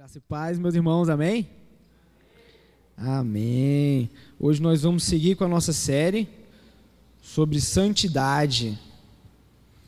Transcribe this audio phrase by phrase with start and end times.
[0.00, 1.46] Graça e paz, meus irmãos, amém?
[2.96, 4.08] Amém.
[4.38, 6.26] Hoje nós vamos seguir com a nossa série
[7.20, 8.78] sobre santidade.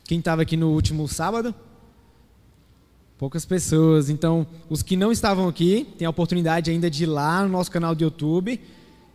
[0.04, 1.54] Quem estava aqui no último sábado?
[3.16, 4.10] Poucas pessoas.
[4.10, 7.70] Então, os que não estavam aqui, têm a oportunidade ainda de ir lá no nosso
[7.70, 8.60] canal do YouTube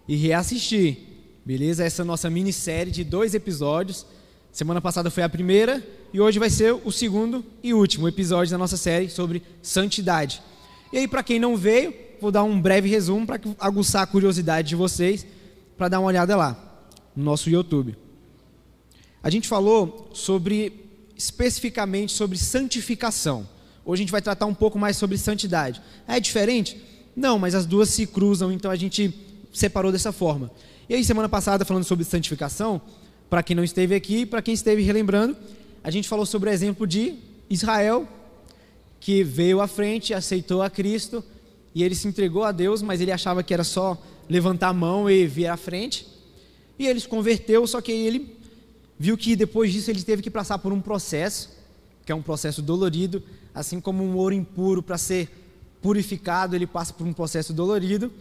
[0.07, 0.98] e reassistir.
[1.45, 1.84] Beleza?
[1.84, 4.04] Essa é nossa minissérie de dois episódios.
[4.52, 8.57] Semana passada foi a primeira e hoje vai ser o segundo e último episódio da
[8.57, 10.41] nossa série sobre santidade.
[10.91, 14.69] E aí, para quem não veio, vou dar um breve resumo para aguçar a curiosidade
[14.69, 15.25] de vocês,
[15.77, 16.83] para dar uma olhada lá,
[17.15, 17.96] no nosso YouTube.
[19.21, 23.47] A gente falou sobre, especificamente sobre santificação.
[23.83, 25.82] Hoje a gente vai tratar um pouco mais sobre santidade.
[26.07, 26.82] É diferente?
[27.15, 29.13] Não, mas as duas se cruzam, então a gente
[29.51, 30.51] separou dessa forma.
[30.88, 32.81] E aí, semana passada, falando sobre santificação,
[33.30, 35.35] para quem não esteve aqui, para quem esteve relembrando,
[35.83, 37.16] a gente falou sobre o exemplo de
[37.49, 38.08] Israel
[39.00, 41.23] que veio à frente, aceitou a Cristo
[41.73, 43.97] e ele se entregou a Deus, mas ele achava que era só
[44.30, 46.08] levantar a mão e vir à frente.
[46.80, 48.36] E ele se converteu, só que ele
[48.99, 51.49] viu que depois disso ele teve que passar por um processo,
[52.05, 53.21] que é um processo dolorido,
[53.53, 55.30] assim como um ouro impuro para ser
[55.81, 58.11] purificado, ele passa por um processo dolorido.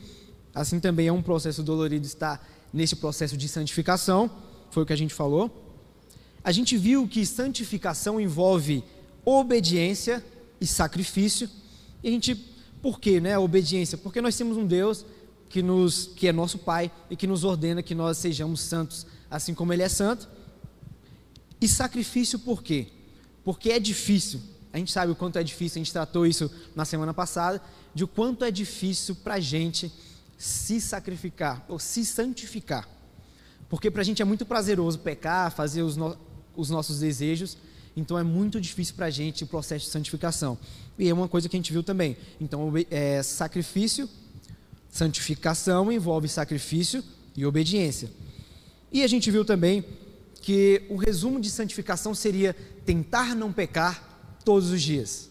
[0.55, 4.31] Assim também é um processo dolorido estar nesse processo de santificação,
[4.71, 5.51] foi o que a gente falou.
[6.45, 8.85] A gente viu que santificação envolve
[9.25, 10.23] obediência
[10.61, 11.49] e sacrifício.
[12.03, 12.35] E a gente,
[12.83, 13.39] por quê, né?
[13.39, 15.05] Obediência, porque nós temos um Deus
[15.49, 19.55] que nos que é nosso Pai e que nos ordena que nós sejamos santos, assim
[19.55, 20.29] como ele é santo.
[21.61, 22.89] E sacrifício por quê?
[23.45, 24.41] Porque é difícil.
[24.73, 27.63] A gente sabe o quanto é difícil, a gente tratou isso na semana passada,
[27.95, 29.91] de o quanto é difícil para a gente
[30.37, 32.87] se sacrificar ou se santificar.
[33.69, 36.17] Porque para a gente é muito prazeroso pecar, fazer os, no,
[36.55, 37.57] os nossos desejos,
[37.97, 40.59] então é muito difícil para a gente o processo de santificação.
[40.99, 42.17] E é uma coisa que a gente viu também.
[42.39, 44.09] Então, é, sacrifício,
[44.91, 47.03] santificação envolve sacrifício
[47.35, 48.11] e obediência.
[48.93, 49.85] E a gente viu também
[50.43, 52.55] que o resumo de santificação seria
[52.85, 55.31] tentar não pecar todos os dias.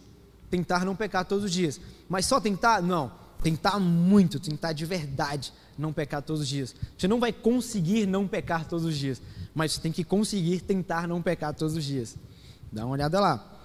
[0.50, 1.80] Tentar não pecar todos os dias.
[2.10, 2.82] Mas só tentar?
[2.82, 3.12] Não.
[3.44, 6.76] Tentar muito, tentar de verdade não pecar todos os dias.
[6.98, 9.22] Você não vai conseguir não pecar todos os dias,
[9.54, 12.16] mas você tem que conseguir tentar não pecar todos os dias.
[12.72, 13.62] Dá uma olhada lá.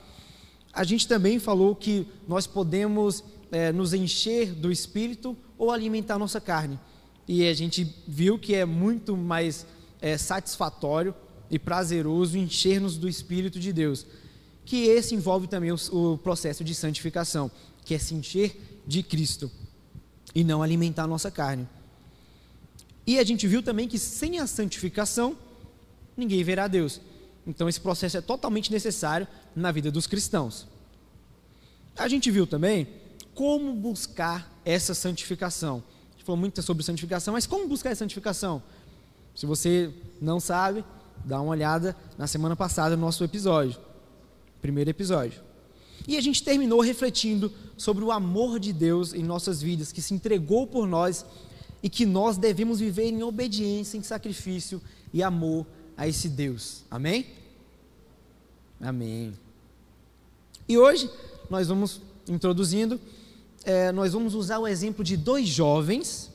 [0.72, 6.41] A gente também falou que nós podemos é, nos encher do espírito ou alimentar nossa
[6.41, 6.78] carne.
[7.27, 9.66] E a gente viu que é muito mais
[10.00, 11.15] é, satisfatório
[11.50, 14.06] e prazeroso encher-nos do Espírito de Deus.
[14.65, 17.50] Que esse envolve também o, o processo de santificação,
[17.84, 19.50] que é se encher de Cristo
[20.34, 21.69] e não alimentar nossa carne.
[23.06, 25.37] E a gente viu também que sem a santificação,
[26.17, 27.00] ninguém verá Deus.
[27.46, 30.66] Então, esse processo é totalmente necessário na vida dos cristãos.
[31.96, 32.88] A gente viu também
[33.34, 35.82] como buscar essa santificação.
[36.08, 38.62] A gente falou muito sobre santificação, mas como buscar essa santificação?
[39.34, 40.84] Se você não sabe,
[41.24, 43.80] dá uma olhada na semana passada no nosso episódio,
[44.60, 45.42] primeiro episódio.
[46.06, 50.14] E a gente terminou refletindo sobre o amor de Deus em nossas vidas, que se
[50.14, 51.24] entregou por nós
[51.82, 55.66] e que nós devemos viver em obediência, em sacrifício e amor
[56.00, 56.83] a esse Deus.
[56.91, 57.27] Amém?
[58.81, 59.34] Amém.
[60.66, 61.11] E hoje
[61.50, 62.99] nós vamos introduzindo,
[63.66, 66.31] é, nós vamos usar o exemplo de dois jovens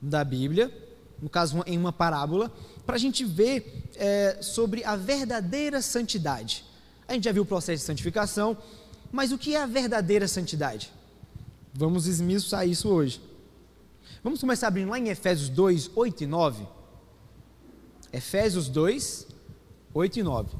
[0.00, 0.72] da Bíblia,
[1.20, 2.52] no caso em uma parábola,
[2.86, 6.64] para a gente ver é, sobre a verdadeira santidade.
[7.08, 8.56] A gente já viu o processo de santificação,
[9.10, 10.92] mas o que é a verdadeira santidade?
[11.74, 13.20] Vamos esmiuçar isso hoje.
[14.22, 16.81] Vamos começar abrindo lá em Efésios 2, 8 e 9.
[18.12, 19.26] Efésios 2,
[19.94, 20.56] 8 e 9.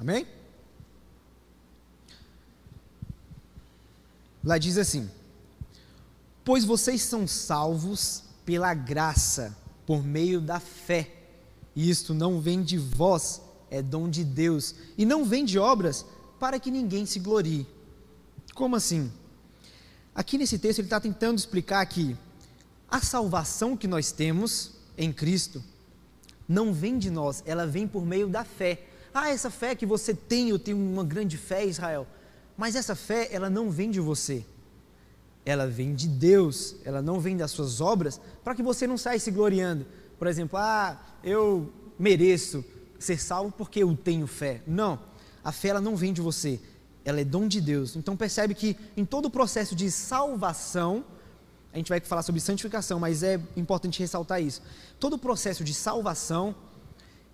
[0.00, 0.26] Amém?
[4.42, 5.10] Lá diz assim:
[6.44, 11.14] Pois vocês são salvos pela graça, por meio da fé.
[11.74, 16.04] E isto não vem de vós, é dom de Deus, e não vem de obras,
[16.40, 17.66] para que ninguém se glorie.
[18.54, 19.12] Como assim?
[20.18, 22.16] Aqui nesse texto ele está tentando explicar que
[22.90, 25.62] a salvação que nós temos em Cristo
[26.48, 28.82] não vem de nós, ela vem por meio da fé.
[29.14, 32.04] Ah, essa fé que você tem, eu tenho uma grande fé, Israel.
[32.56, 34.44] Mas essa fé, ela não vem de você.
[35.46, 39.20] Ela vem de Deus, ela não vem das suas obras, para que você não saia
[39.20, 39.86] se gloriando.
[40.18, 42.64] Por exemplo, ah, eu mereço
[42.98, 44.62] ser salvo porque eu tenho fé.
[44.66, 44.98] Não,
[45.44, 46.58] a fé ela não vem de você,
[47.08, 47.96] ela é dom de Deus.
[47.96, 51.02] Então percebe que em todo o processo de salvação,
[51.72, 54.60] a gente vai falar sobre santificação, mas é importante ressaltar isso.
[55.00, 56.54] Todo o processo de salvação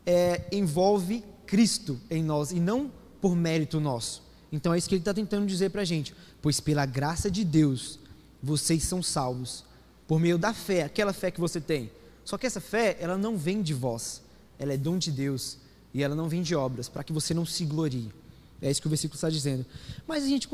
[0.07, 2.89] é, envolve Cristo em nós e não
[3.21, 4.23] por mérito nosso.
[4.53, 6.15] Então é isso que ele está tentando dizer para a gente.
[6.41, 7.99] Pois pela graça de Deus,
[8.41, 9.65] vocês são salvos,
[10.07, 11.91] por meio da fé, aquela fé que você tem.
[12.25, 14.23] Só que essa fé, ela não vem de vós,
[14.57, 15.59] ela é dom de Deus
[15.93, 18.13] e ela não vem de obras, para que você não se glorie.
[18.61, 19.65] É isso que o versículo está dizendo.
[20.07, 20.49] Mas a gente,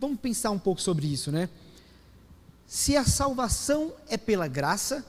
[0.00, 1.48] vamos pensar um pouco sobre isso, né?
[2.66, 5.04] Se a salvação é pela graça,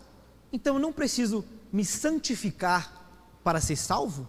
[0.51, 2.99] então eu não preciso me santificar
[3.43, 4.27] para ser salvo?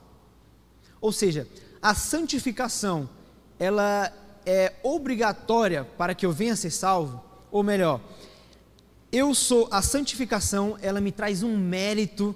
[1.00, 1.46] Ou seja,
[1.80, 3.08] a santificação,
[3.58, 4.12] ela
[4.44, 7.22] é obrigatória para que eu venha a ser salvo?
[7.50, 8.00] Ou melhor,
[9.12, 12.34] eu sou a santificação, ela me traz um mérito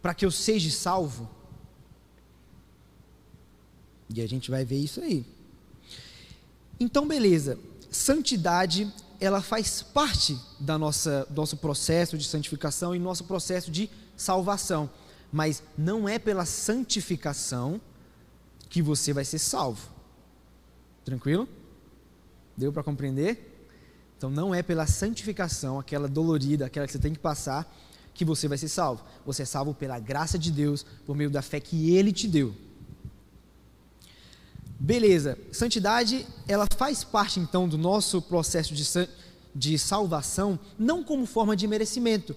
[0.00, 1.28] para que eu seja salvo?
[4.14, 5.24] E a gente vai ver isso aí.
[6.78, 7.58] Então, beleza.
[7.90, 13.90] Santidade, ela faz parte da nossa do nosso processo de santificação e nosso processo de
[14.16, 14.90] salvação,
[15.32, 17.80] mas não é pela santificação
[18.68, 19.88] que você vai ser salvo.
[21.04, 21.48] Tranquilo?
[22.56, 23.46] Deu para compreender?
[24.16, 27.66] Então não é pela santificação, aquela dolorida, aquela que você tem que passar,
[28.14, 29.02] que você vai ser salvo.
[29.24, 32.54] Você é salvo pela graça de Deus, por meio da fé que Ele te deu.
[34.90, 38.84] Beleza, santidade, ela faz parte então do nosso processo de,
[39.54, 42.34] de salvação, não como forma de merecimento,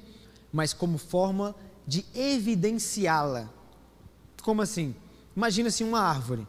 [0.51, 1.55] mas como forma
[1.87, 3.49] de evidenciá-la.
[4.43, 4.93] Como assim?
[5.35, 6.47] Imagina-se uma árvore.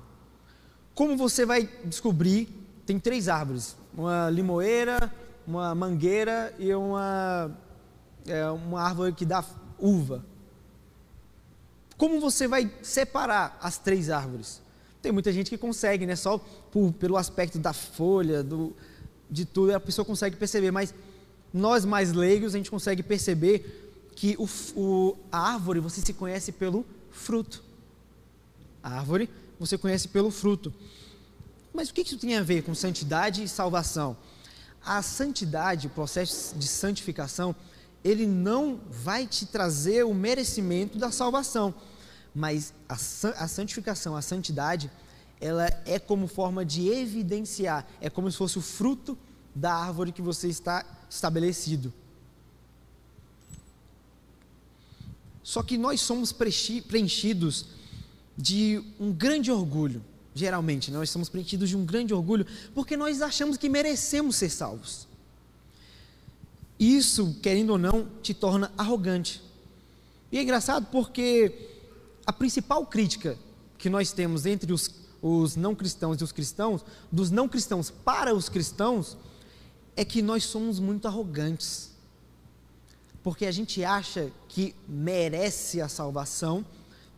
[0.95, 2.51] Como você vai descobrir?
[2.85, 5.11] Tem três árvores: uma limoeira,
[5.47, 7.51] uma mangueira e uma,
[8.27, 9.43] é, uma árvore que dá
[9.79, 10.23] uva.
[11.97, 14.63] Como você vai separar as três árvores?
[15.05, 16.17] Tem muita gente que consegue, né?
[16.17, 16.39] Só
[16.73, 18.75] por, pelo aspecto da folha, do,
[19.31, 20.93] de tudo, a pessoa consegue perceber, mas
[21.53, 26.51] nós mais leigos, a gente consegue perceber que o, o, a árvore você se conhece
[26.51, 27.63] pelo fruto.
[28.83, 29.31] A árvore
[29.61, 30.73] você conhece pelo fruto.
[31.73, 34.17] Mas o que isso tem a ver com santidade e salvação?
[34.85, 37.55] a santidade, o processo de santificação,
[38.03, 41.75] ele não vai te trazer o merecimento da salvação,
[42.35, 44.91] mas a, a santificação, a santidade,
[45.41, 49.17] ela é como forma de evidenciar, é como se fosse o fruto
[49.55, 51.93] da árvore que você está estabelecido.
[55.43, 57.67] Só que nós somos preenchidos
[58.37, 60.03] de um grande orgulho
[60.35, 62.45] geralmente, nós somos preenchidos de um grande orgulho,
[62.75, 65.07] porque nós achamos que merecemos ser salvos.
[66.79, 69.41] Isso, querendo ou não, te torna arrogante.
[70.33, 71.74] E é engraçado porque
[72.27, 73.39] a principal crítica
[73.77, 74.91] que nós temos entre os,
[75.21, 79.17] os não cristãos e os cristãos, dos não cristãos para os cristãos,
[79.97, 81.91] é que nós somos muito arrogantes.
[83.23, 86.65] Porque a gente acha que merece a salvação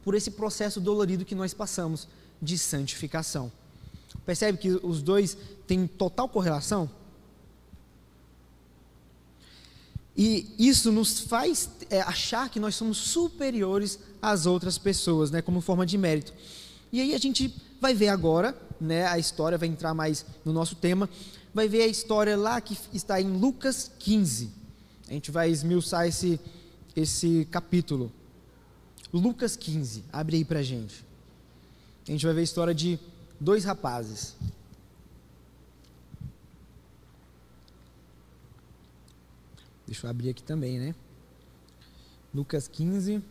[0.05, 2.07] por esse processo dolorido que nós passamos
[2.41, 3.51] de santificação.
[4.25, 5.37] Percebe que os dois
[5.67, 6.89] têm total correlação?
[10.17, 15.61] E isso nos faz é, achar que nós somos superiores às outras pessoas, né, como
[15.61, 16.33] forma de mérito.
[16.93, 20.75] E aí a gente vai ver agora, né, a história vai entrar mais no nosso
[20.75, 21.09] tema,
[21.53, 24.51] vai ver a história lá que está em Lucas 15.
[25.09, 26.41] A gente vai esmiuçar esse,
[26.95, 28.11] esse capítulo.
[29.13, 31.07] Lucas 15, abre aí para gente
[32.09, 32.99] a gente vai ver a história de
[33.41, 34.35] dois rapazes.
[39.87, 40.95] Deixa eu abrir aqui também, né?
[42.35, 43.23] Lucas 15.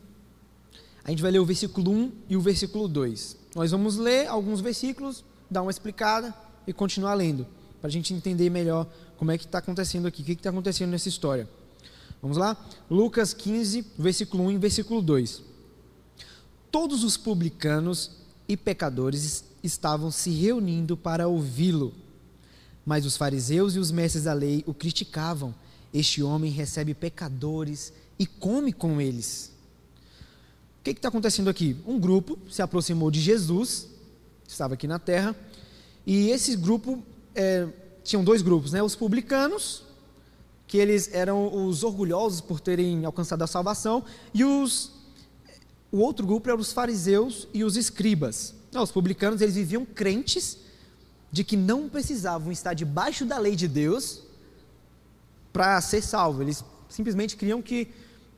[1.04, 3.36] A gente vai ler o versículo 1 e o versículo 2.
[3.54, 6.34] Nós vamos ler alguns versículos, dar uma explicada
[6.66, 7.46] e continuar lendo,
[7.80, 8.86] para a gente entender melhor
[9.16, 11.48] como é que está acontecendo aqui, o que está acontecendo nessa história.
[12.20, 12.56] Vamos lá?
[12.90, 15.42] Lucas 15, versículo 1 e versículo 2.
[16.70, 18.10] Todos os publicanos
[18.48, 21.94] e pecadores estavam se reunindo para ouvi-lo.
[22.84, 25.54] Mas os fariseus e os mestres da lei o criticavam.
[25.92, 29.52] Este homem recebe pecadores e come com eles.
[30.80, 31.76] O que está acontecendo aqui?
[31.86, 33.88] Um grupo se aproximou de Jesus,
[34.46, 35.34] estava aqui na terra,
[36.06, 37.02] e esse grupo,
[37.34, 37.66] é,
[38.04, 38.82] tinham dois grupos, né?
[38.82, 39.82] os publicanos,
[40.66, 44.96] que eles eram os orgulhosos por terem alcançado a salvação, e os
[45.90, 48.54] o outro grupo eram os fariseus e os escribas.
[48.72, 50.58] Não, os publicanos eles viviam crentes
[51.30, 54.22] de que não precisavam estar debaixo da lei de Deus
[55.56, 56.42] para ser salvo.
[56.42, 57.88] Eles simplesmente criam que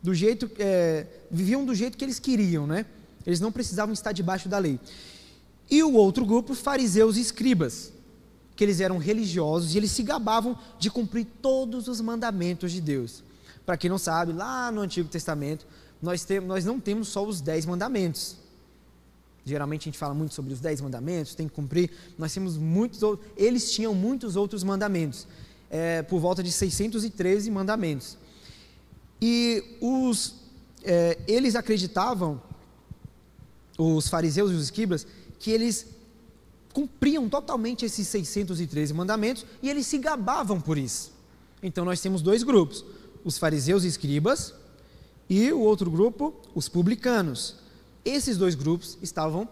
[0.01, 2.85] do jeito é, viviam do jeito que eles queriam, né?
[3.27, 4.79] Eles não precisavam estar debaixo da lei.
[5.69, 7.91] E o outro grupo, fariseus e escribas,
[8.55, 13.21] que eles eram religiosos e eles se gabavam de cumprir todos os mandamentos de Deus.
[13.65, 15.67] Para quem não sabe, lá no Antigo Testamento,
[16.01, 18.37] nós, tem, nós não temos só os dez mandamentos.
[19.43, 21.91] Geralmente a gente fala muito sobre os dez mandamentos, tem que cumprir.
[22.17, 25.27] Nós temos muitos outros, eles tinham muitos outros mandamentos,
[25.69, 28.17] é, por volta de 613 mandamentos.
[29.21, 30.35] E os,
[30.83, 32.41] é, eles acreditavam,
[33.77, 35.05] os fariseus e os escribas,
[35.39, 35.85] que eles
[36.73, 41.11] cumpriam totalmente esses 613 mandamentos e eles se gabavam por isso.
[41.61, 42.85] Então nós temos dois grupos:
[43.23, 44.53] os fariseus e escribas
[45.29, 47.55] e o outro grupo, os publicanos.
[48.03, 49.47] Esses dois grupos estavam,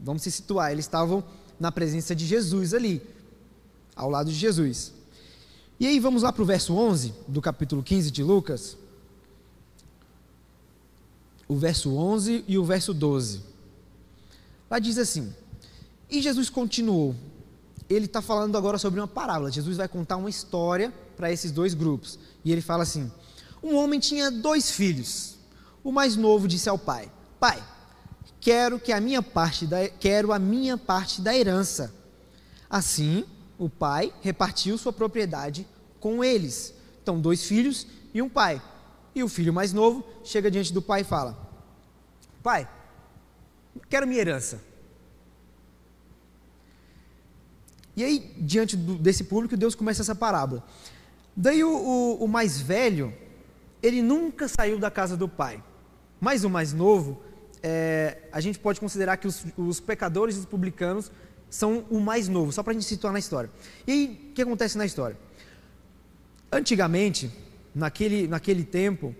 [0.00, 1.22] vamos se situar, eles estavam
[1.58, 3.02] na presença de Jesus ali,
[3.94, 4.92] ao lado de Jesus.
[5.82, 8.76] E aí vamos lá para o verso 11 do capítulo 15 de Lucas.
[11.48, 13.42] O verso 11 e o verso 12.
[14.70, 15.34] Lá diz assim:
[16.08, 17.16] E Jesus continuou.
[17.90, 19.50] Ele está falando agora sobre uma parábola.
[19.50, 22.16] Jesus vai contar uma história para esses dois grupos.
[22.44, 23.10] E ele fala assim:
[23.60, 25.34] Um homem tinha dois filhos.
[25.82, 27.10] O mais novo disse ao pai:
[27.40, 27.60] Pai,
[28.40, 31.92] quero que a minha parte da, quero a minha parte da herança.
[32.70, 33.24] Assim,
[33.58, 35.66] o pai repartiu sua propriedade
[36.02, 36.74] com eles.
[37.00, 38.60] Então, dois filhos e um pai.
[39.14, 41.38] E o filho mais novo chega diante do pai e fala:
[42.42, 42.68] Pai,
[43.88, 44.60] quero minha herança.
[47.94, 50.64] E aí, diante do, desse público, Deus começa essa parábola.
[51.36, 53.14] Daí o, o, o mais velho,
[53.82, 55.62] ele nunca saiu da casa do pai.
[56.20, 57.22] Mas o mais novo,
[57.62, 61.12] é, a gente pode considerar que os, os pecadores e os publicanos
[61.50, 63.50] são o mais novo, só para a gente situar na história.
[63.86, 65.18] E aí, o que acontece na história?
[66.52, 67.30] Antigamente,
[67.74, 69.14] naquele, naquele tempo,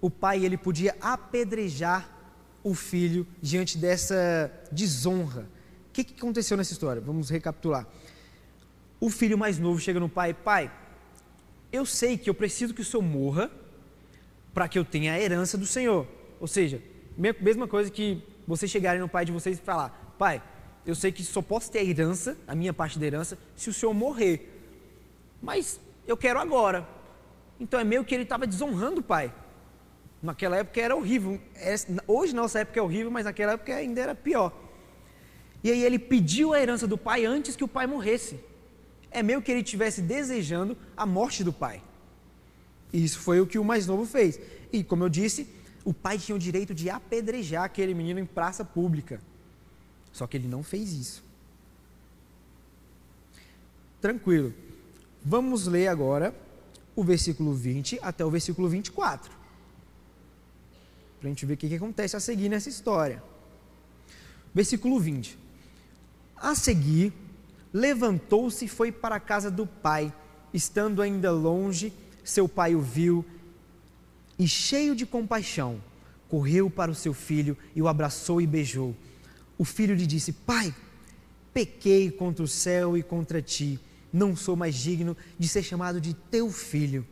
[0.00, 2.10] o pai ele podia apedrejar
[2.64, 5.42] o filho diante dessa desonra.
[5.88, 7.00] O que, que aconteceu nessa história?
[7.00, 7.86] Vamos recapitular.
[9.00, 10.70] O filho mais novo chega no pai: Pai,
[11.72, 13.50] eu sei que eu preciso que o senhor morra
[14.52, 16.06] para que eu tenha a herança do senhor.
[16.40, 16.82] Ou seja,
[17.16, 20.42] Mesma coisa que vocês chegarem no pai de vocês e falar: Pai,
[20.86, 23.72] eu sei que só posso ter a herança, a minha parte da herança, se o
[23.72, 24.48] senhor morrer.
[25.40, 26.86] Mas eu quero agora.
[27.58, 29.32] Então é meio que ele estava desonrando o pai.
[30.22, 31.40] Naquela época era horrível.
[32.06, 34.52] Hoje, nossa época, é horrível, mas naquela época ainda era pior.
[35.64, 38.40] E aí ele pediu a herança do pai antes que o pai morresse.
[39.10, 41.82] É meio que ele estivesse desejando a morte do pai.
[42.92, 44.40] E isso foi o que o mais novo fez.
[44.72, 45.48] E como eu disse,
[45.84, 49.20] o pai tinha o direito de apedrejar aquele menino em praça pública.
[50.12, 51.24] Só que ele não fez isso.
[54.00, 54.52] Tranquilo.
[55.24, 56.34] Vamos ler agora
[56.96, 59.30] o versículo 20 até o versículo 24.
[61.18, 63.22] Para a gente ver o que, que acontece a seguir nessa história.
[64.52, 65.38] Versículo 20.
[66.36, 67.12] A seguir,
[67.72, 70.12] levantou-se e foi para a casa do pai.
[70.52, 71.92] Estando ainda longe,
[72.24, 73.24] seu pai o viu
[74.38, 75.80] e, cheio de compaixão,
[76.28, 78.94] correu para o seu filho e o abraçou e beijou.
[79.56, 80.74] O filho lhe disse: Pai,
[81.54, 83.78] pequei contra o céu e contra ti,
[84.12, 87.06] não sou mais digno de ser chamado de teu filho.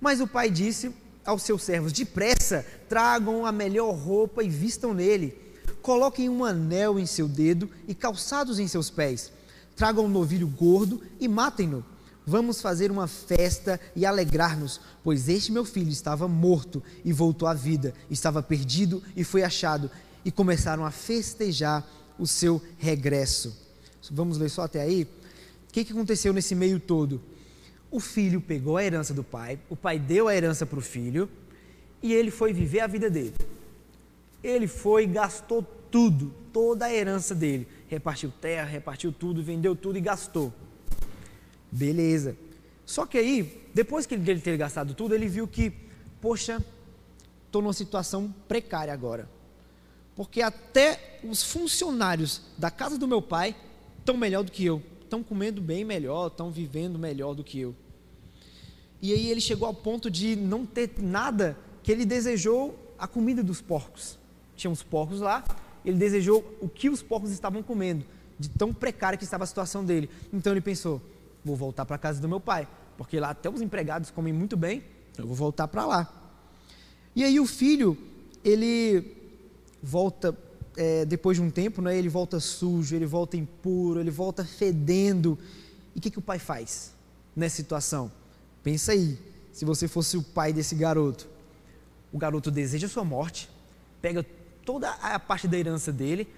[0.00, 0.92] Mas o pai disse
[1.24, 5.36] aos seus servos: Depressa, tragam a melhor roupa e vistam nele.
[5.82, 9.32] Coloquem um anel em seu dedo e calçados em seus pés.
[9.76, 11.84] Tragam um novilho gordo e matem-no
[12.28, 17.54] Vamos fazer uma festa e alegrar-nos, pois este meu filho estava morto e voltou à
[17.54, 19.90] vida, estava perdido e foi achado.
[20.22, 23.56] E começaram a festejar o seu regresso.
[24.10, 25.08] Vamos ler só até aí?
[25.68, 27.20] O que, que aconteceu nesse meio todo?
[27.90, 31.28] O filho pegou a herança do pai, o pai deu a herança para o filho
[32.02, 33.34] e ele foi viver a vida dele.
[34.42, 37.66] Ele foi e gastou tudo, toda a herança dele.
[37.88, 40.52] Repartiu terra, repartiu tudo, vendeu tudo e gastou.
[41.70, 42.36] Beleza.
[42.84, 45.72] Só que aí, depois que ele ter gastado tudo, ele viu que,
[46.20, 46.64] poxa,
[47.46, 49.28] estou numa situação precária agora.
[50.14, 53.54] Porque até os funcionários da casa do meu pai
[53.98, 54.82] estão melhor do que eu.
[55.08, 57.74] Estão comendo bem melhor, estão vivendo melhor do que eu.
[59.00, 63.42] E aí ele chegou ao ponto de não ter nada que ele desejou a comida
[63.42, 64.18] dos porcos.
[64.54, 65.42] Tinha uns porcos lá,
[65.82, 68.04] ele desejou o que os porcos estavam comendo,
[68.38, 70.10] de tão precária que estava a situação dele.
[70.30, 71.00] Então ele pensou:
[71.42, 74.58] vou voltar para a casa do meu pai, porque lá até os empregados comem muito
[74.58, 74.84] bem,
[75.16, 76.34] eu vou voltar para lá.
[77.16, 77.96] E aí o filho,
[78.44, 79.16] ele
[79.82, 80.36] volta,
[80.78, 85.36] é, depois de um tempo, né, ele volta sujo, ele volta impuro, ele volta fedendo.
[85.92, 86.94] E o que, que o pai faz
[87.34, 88.12] nessa situação?
[88.62, 89.18] Pensa aí,
[89.52, 91.26] se você fosse o pai desse garoto.
[92.12, 93.50] O garoto deseja a sua morte,
[94.00, 94.24] pega
[94.64, 96.28] toda a parte da herança dele,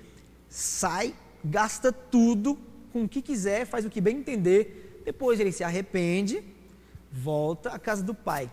[0.49, 2.59] sai, gasta tudo
[2.95, 6.43] com o que quiser, faz o que bem entender, depois ele se arrepende,
[7.13, 8.51] volta à casa do pai.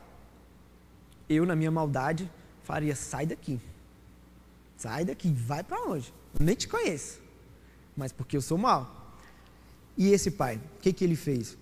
[1.30, 2.30] Eu, na minha maldade,
[2.64, 3.60] faria: sai daqui.
[4.78, 6.14] Sai daqui, vai para onde?
[6.40, 7.20] nem te conheço,
[7.96, 9.18] mas porque eu sou mau.
[9.98, 11.58] E esse pai, o que, que ele fez?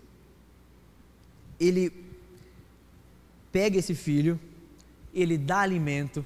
[1.60, 1.92] Ele
[3.52, 4.40] pega esse filho,
[5.14, 6.26] ele dá alimento,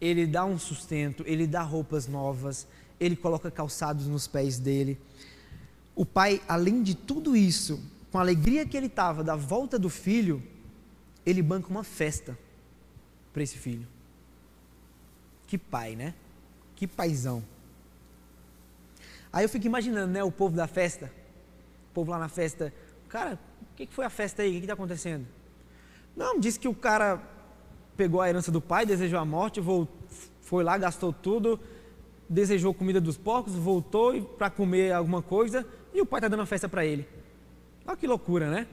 [0.00, 2.66] ele dá um sustento, ele dá roupas novas,
[3.00, 4.98] ele coloca calçados nos pés dele.
[5.96, 9.90] O pai, além de tudo isso, com a alegria que ele estava da volta do
[9.90, 10.40] filho,
[11.26, 12.38] ele banca uma festa
[13.32, 13.86] para esse filho.
[15.52, 16.14] Que pai, né?
[16.74, 17.44] Que paizão.
[19.30, 21.12] Aí eu fico imaginando, né, o povo da festa,
[21.90, 22.72] o povo lá na festa,
[23.06, 24.48] cara, o que, foi a festa aí?
[24.48, 25.26] O que está acontecendo?
[26.16, 27.20] Não, disse que o cara
[27.98, 29.60] pegou a herança do pai, desejou a morte,
[30.40, 31.60] foi lá, gastou tudo,
[32.26, 36.46] desejou comida dos porcos, voltou para comer alguma coisa e o pai está dando uma
[36.46, 37.06] festa para ele.
[37.86, 38.66] Olha que loucura, né?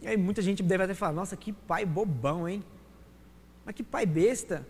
[0.00, 2.60] E aí muita gente deve até falar, nossa, que pai bobão, hein?
[3.64, 4.66] Mas que pai besta.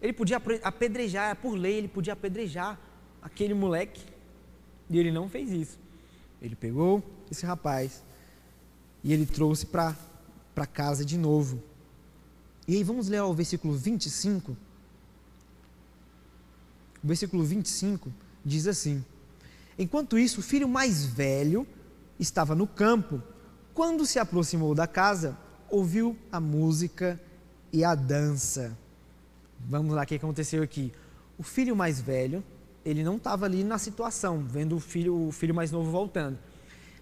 [0.00, 2.78] Ele podia apedrejar, por lei, ele podia apedrejar
[3.20, 4.02] aquele moleque.
[4.88, 5.78] E ele não fez isso.
[6.40, 8.02] Ele pegou esse rapaz
[9.02, 11.62] e ele trouxe para casa de novo.
[12.66, 14.52] E aí vamos ler o versículo 25.
[17.02, 18.12] O versículo 25
[18.44, 19.04] diz assim:
[19.78, 21.66] Enquanto isso, o filho mais velho
[22.18, 23.22] estava no campo.
[23.74, 25.36] Quando se aproximou da casa,
[25.70, 27.20] ouviu a música
[27.72, 28.76] e a dança.
[29.60, 30.92] Vamos lá, o que aconteceu aqui?
[31.36, 32.42] O filho mais velho,
[32.84, 36.38] ele não estava ali na situação, vendo o filho, o filho mais novo voltando.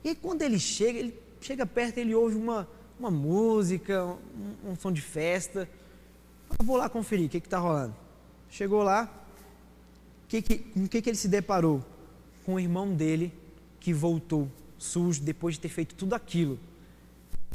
[0.04, 4.92] E quando ele chega, ele chega perto, ele ouve uma, uma música, um, um som
[4.92, 5.68] de festa.
[6.58, 7.94] Eu vou lá conferir o que está rolando.
[8.48, 9.12] Chegou lá,
[10.28, 11.84] que que, com o que, que ele se deparou?
[12.44, 13.32] Com o irmão dele
[13.80, 16.58] que voltou sujo depois de ter feito tudo aquilo.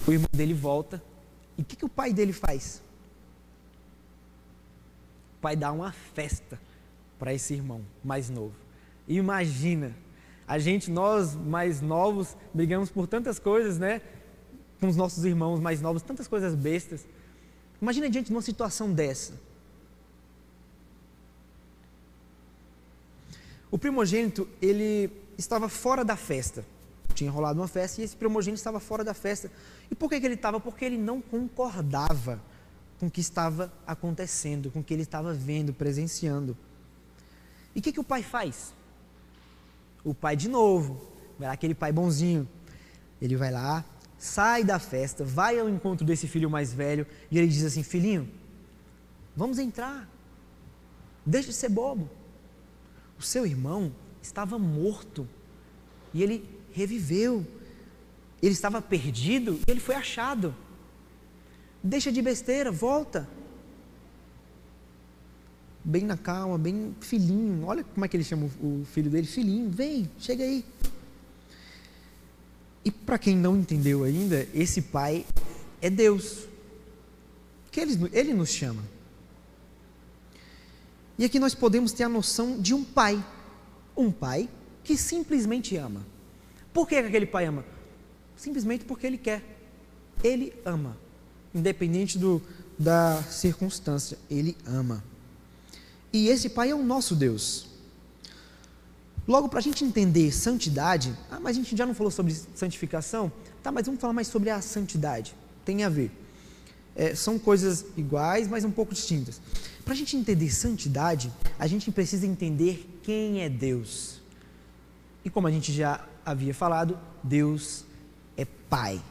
[0.07, 1.01] O irmão dele volta.
[1.57, 2.81] E o que, que o pai dele faz?
[5.41, 6.59] Pai dá uma festa
[7.17, 8.55] para esse irmão mais novo.
[9.07, 9.95] Imagina,
[10.47, 14.01] a gente, nós mais novos, brigamos por tantas coisas, né?
[14.79, 17.05] Com os nossos irmãos mais novos, tantas coisas bestas.
[17.81, 19.33] Imagina diante de uma situação dessa
[23.71, 26.65] O primogênito, ele estava fora da festa.
[27.13, 29.49] Tinha rolado uma festa e esse primogênito estava fora da festa.
[29.89, 30.59] E por que, que ele estava?
[30.59, 32.41] Porque ele não concordava
[33.01, 36.55] com o que estava acontecendo, com o que ele estava vendo, presenciando.
[37.75, 38.73] E o que, que o pai faz?
[40.03, 41.01] O pai, de novo,
[41.37, 42.47] vai lá, aquele pai bonzinho,
[43.21, 43.83] ele vai lá,
[44.17, 48.29] sai da festa, vai ao encontro desse filho mais velho e ele diz assim: Filhinho,
[49.35, 50.07] vamos entrar,
[51.25, 52.09] deixa de ser bobo
[53.21, 55.29] o seu irmão estava morto
[56.11, 57.45] e ele reviveu.
[58.41, 60.55] Ele estava perdido e ele foi achado.
[61.83, 63.27] Deixa de besteira, volta.
[65.83, 67.65] Bem na calma, bem filhinho.
[67.65, 70.63] Olha como é que ele chama o filho dele: filhinho, vem, chega aí.
[72.85, 75.25] E para quem não entendeu ainda, esse pai
[75.81, 76.47] é Deus.
[77.71, 78.83] Que ele, ele nos chama.
[81.17, 83.23] E aqui nós podemos ter a noção de um pai.
[83.95, 84.49] Um pai
[84.83, 86.05] que simplesmente ama.
[86.73, 87.65] Por que aquele pai ama?
[88.35, 89.43] Simplesmente porque ele quer.
[90.23, 90.97] Ele ama.
[91.53, 92.41] Independente do,
[92.77, 95.03] da circunstância, ele ama.
[96.13, 97.67] E esse pai é o nosso Deus.
[99.27, 103.31] Logo, para a gente entender santidade, ah, mas a gente já não falou sobre santificação?
[103.61, 105.35] Tá, mas vamos falar mais sobre a santidade.
[105.63, 106.11] Tem a ver.
[106.95, 109.39] É, são coisas iguais, mas um pouco distintas.
[109.85, 114.21] Para a gente entender santidade, a gente precisa entender quem é Deus.
[115.23, 117.85] E como a gente já havia falado, Deus
[118.35, 119.01] é Pai.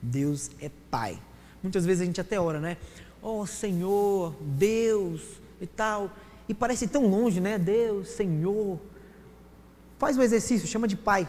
[0.00, 1.20] Deus é Pai.
[1.62, 2.76] Muitas vezes a gente até ora, né?
[3.20, 5.22] Oh Senhor, Deus
[5.60, 6.10] e tal.
[6.48, 7.58] E parece tão longe, né?
[7.58, 8.78] Deus, Senhor.
[9.98, 11.28] Faz o exercício, chama de Pai.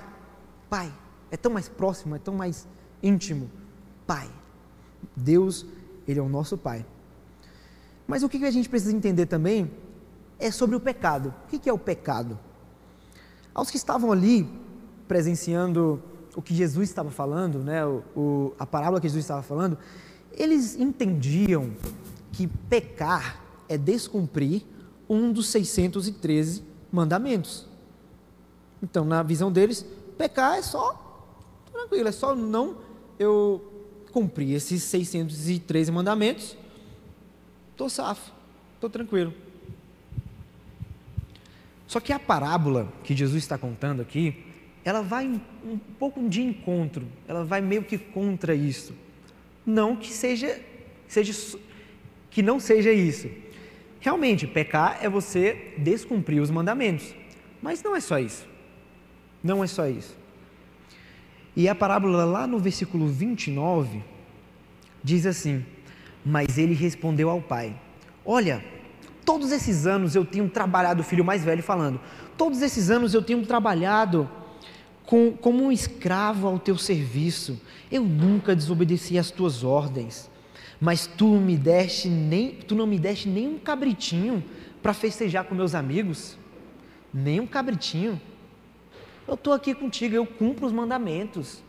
[0.69, 0.93] Pai.
[1.31, 2.67] É tão mais próximo, é tão mais
[3.01, 3.49] íntimo.
[4.05, 4.29] Pai.
[5.15, 5.65] Deus,
[6.07, 6.85] Ele é o nosso Pai.
[8.07, 9.71] Mas o que a gente precisa entender também
[10.39, 11.33] é sobre o pecado.
[11.45, 12.39] O que é o pecado?
[13.53, 14.49] Aos que estavam ali
[15.07, 16.01] presenciando
[16.35, 19.77] o que Jesus estava falando, né, o, o, a parábola que Jesus estava falando,
[20.39, 21.71] eles entendiam
[22.32, 24.63] que pecar é descumprir
[25.08, 27.67] um dos 613 mandamentos.
[28.82, 29.86] Então, na visão deles,
[30.17, 32.78] pecar é só tranquilo, é só não
[33.19, 33.62] eu
[34.12, 36.58] cumprir esses 613 mandamentos
[37.80, 38.30] Estou safo,
[38.75, 39.34] estou tranquilo.
[41.88, 44.43] Só que a parábola que Jesus está contando aqui,
[44.84, 45.25] ela vai
[45.63, 48.93] um pouco de encontro, ela vai meio que contra isso.
[49.69, 50.60] Não que seja,
[51.08, 51.34] seja
[52.29, 53.29] que não seja isso,
[53.99, 57.13] Realmente, pecar é você descumprir os mandamentos.
[57.62, 58.47] Mas não é só isso.
[59.43, 60.17] Não é só isso.
[61.55, 64.01] E a parábola lá no versículo 29
[65.03, 65.65] diz assim:
[66.25, 67.75] Mas ele respondeu ao pai:
[68.25, 68.63] Olha,
[69.25, 71.99] todos esses anos eu tenho trabalhado, o filho mais velho falando,
[72.38, 74.29] todos esses anos eu tenho trabalhado
[75.10, 77.60] com, como um escravo ao teu serviço.
[77.91, 80.30] Eu nunca desobedeci às tuas ordens,
[80.80, 84.43] mas tu me deste nem, tu não me deste nem um cabritinho
[84.84, 86.38] para festejar com meus amigos,
[87.12, 88.22] nem um cabritinho.
[89.28, 91.63] Eu estou aqui contigo, eu cumpro os mandamentos,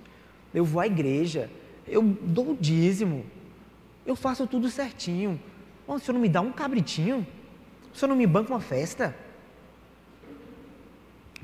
[0.53, 1.51] eu vou à igreja,
[1.89, 3.25] eu dou o dízimo,
[4.05, 5.41] eu faço tudo certinho.
[5.87, 7.27] Oh, o senhor não me dá um cabritinho?
[7.95, 9.17] O senhor não me banca uma festa?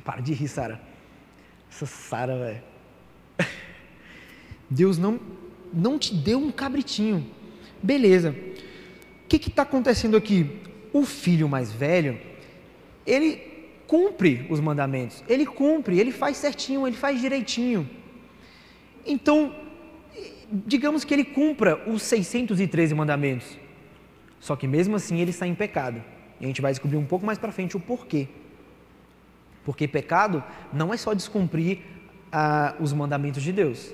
[0.04, 0.95] Para de rir, Sara.
[1.76, 2.62] Essa Sara, velho.
[4.70, 5.20] Deus não,
[5.70, 7.30] não te deu um cabritinho.
[7.82, 8.34] Beleza.
[9.24, 10.58] O que está acontecendo aqui?
[10.90, 12.18] O filho mais velho,
[13.06, 13.42] ele
[13.86, 15.22] cumpre os mandamentos.
[15.28, 17.86] Ele cumpre, ele faz certinho, ele faz direitinho.
[19.04, 19.54] Então,
[20.50, 23.58] digamos que ele cumpra os 613 mandamentos.
[24.40, 26.02] Só que mesmo assim ele está em pecado.
[26.40, 28.28] E a gente vai descobrir um pouco mais para frente o porquê.
[29.66, 31.80] Porque pecado não é só descumprir
[32.30, 33.92] ah, os mandamentos de Deus.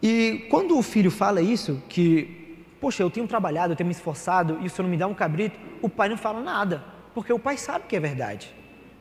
[0.00, 4.58] E quando o filho fala isso, que, poxa, eu tenho trabalhado, eu tenho me esforçado
[4.62, 7.38] e o senhor não me dá um cabrito, o pai não fala nada, porque o
[7.38, 8.54] pai sabe que é verdade,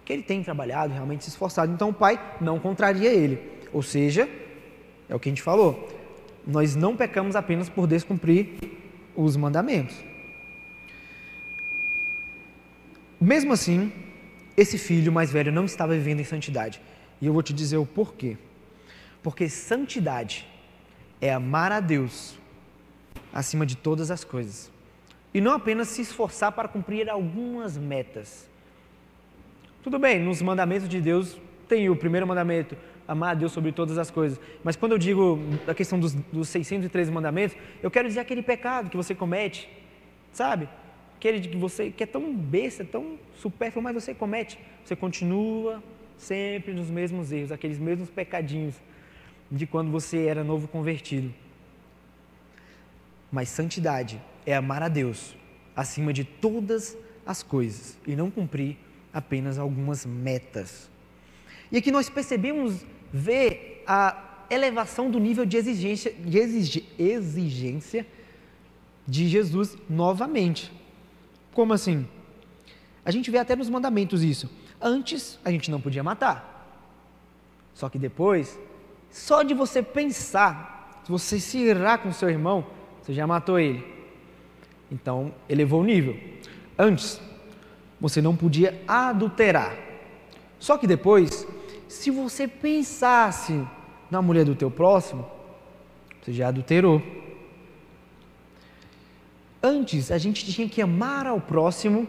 [0.03, 3.39] que ele tem trabalhado, realmente se esforçado, então o pai não contraria ele.
[3.71, 4.27] Ou seja,
[5.07, 5.87] é o que a gente falou,
[6.47, 8.49] nós não pecamos apenas por descumprir
[9.15, 10.11] os mandamentos.
[13.21, 13.93] Mesmo assim,
[14.57, 16.81] esse filho mais velho não estava vivendo em santidade.
[17.21, 18.36] E eu vou te dizer o porquê.
[19.21, 20.47] Porque santidade
[21.21, 22.36] é amar a Deus
[23.31, 24.71] acima de todas as coisas.
[25.31, 28.49] E não apenas se esforçar para cumprir algumas metas.
[29.84, 32.75] Tudo bem, nos mandamentos de Deus tem o primeiro mandamento,
[33.07, 34.39] amar a Deus sobre todas as coisas.
[34.63, 38.89] Mas quando eu digo a questão dos, dos 613 mandamentos, eu quero dizer aquele pecado
[38.89, 39.69] que você comete,
[40.34, 40.67] sabe?
[41.21, 45.84] Aquele de que você que é tão besta, tão supérfluo, mas você comete, você continua
[46.17, 48.73] sempre nos mesmos erros, aqueles mesmos pecadinhos
[49.51, 51.31] de quando você era novo convertido.
[53.31, 55.36] Mas santidade é amar a Deus
[55.75, 58.75] acima de todas as coisas e não cumprir
[59.13, 60.89] apenas algumas metas.
[61.71, 68.07] E aqui nós percebemos ver a elevação do nível de exigência, de exigência
[69.07, 70.81] de Jesus novamente.
[71.53, 72.07] Como assim?
[73.03, 74.49] A gente vê até nos mandamentos isso.
[74.79, 76.51] Antes a gente não podia matar.
[77.73, 78.59] Só que depois,
[79.09, 82.65] só de você pensar, se você se irar com seu irmão,
[83.01, 83.83] você já matou ele.
[84.91, 86.17] Então, elevou o nível.
[86.77, 87.21] Antes,
[87.99, 89.75] você não podia adulterar.
[90.59, 91.47] Só que depois,
[91.87, 93.65] se você pensasse
[94.09, 95.25] na mulher do teu próximo,
[96.21, 97.01] você já adulterou.
[99.63, 102.08] Antes, a gente tinha que amar ao próximo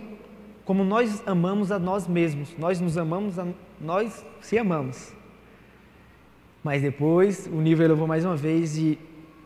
[0.65, 2.51] como nós amamos a nós mesmos.
[2.59, 3.47] Nós nos amamos, a,
[3.81, 5.13] nós se amamos.
[6.63, 8.99] Mas depois, o nível elevou mais uma vez e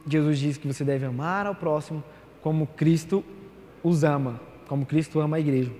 [0.06, 2.04] Jesus diz que você deve amar ao próximo
[2.42, 3.24] como Cristo
[3.82, 5.72] os ama, como Cristo ama a igreja.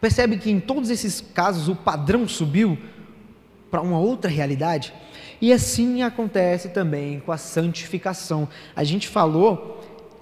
[0.00, 2.78] Percebe que em todos esses casos o padrão subiu
[3.70, 4.92] para uma outra realidade?
[5.40, 8.48] E assim acontece também com a santificação.
[8.74, 9.79] A gente falou